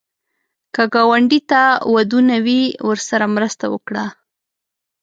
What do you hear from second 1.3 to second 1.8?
ته